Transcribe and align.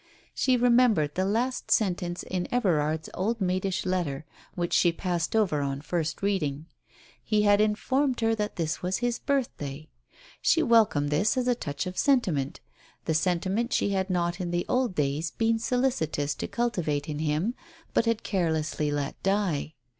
She 0.33 0.57
remem 0.57 0.95
bered 0.95 1.13
the 1.13 1.25
last 1.25 1.69
sentence 1.69 2.23
in 2.23 2.47
Everard's 2.51 3.07
old 3.13 3.37
maidish 3.39 3.85
letter, 3.85 4.25
which 4.55 4.73
she 4.73 4.91
passed 4.91 5.35
over 5.35 5.61
on 5.61 5.79
first 5.81 6.23
reading. 6.23 6.65
He 7.23 7.43
had 7.43 7.61
in 7.61 7.75
formed 7.75 8.19
her 8.21 8.33
that 8.33 8.55
this 8.55 8.81
was 8.81 8.97
his 9.05 9.19
birthday. 9.19 9.89
She 10.41 10.63
welcomed 10.63 11.11
this 11.11 11.37
as 11.37 11.47
a 11.47 11.53
touch 11.53 11.85
of 11.85 11.99
sentiment— 11.99 12.61
the 13.05 13.13
sentiment 13.13 13.73
she 13.73 13.89
had 13.91 14.09
not 14.09 14.41
in 14.41 14.49
the 14.49 14.65
old 14.67 14.95
days 14.95 15.29
been 15.29 15.59
solicitous 15.59 16.33
to 16.33 16.47
cultivate 16.47 17.07
in 17.07 17.19
him, 17.19 17.53
but 17.93 18.07
had 18.07 18.23
carelessly 18.23 18.89
let 18.89 19.21
die. 19.21 19.75